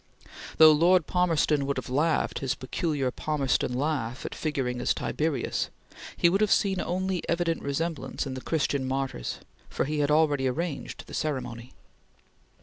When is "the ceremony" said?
11.05-11.73